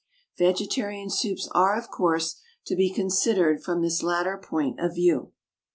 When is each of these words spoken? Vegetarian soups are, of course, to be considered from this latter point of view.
Vegetarian 0.35 1.11
soups 1.11 1.47
are, 1.51 1.77
of 1.77 1.91
course, 1.91 2.41
to 2.65 2.75
be 2.75 2.91
considered 2.91 3.61
from 3.63 3.83
this 3.83 4.01
latter 4.01 4.35
point 4.35 4.79
of 4.79 4.95
view. 4.95 5.31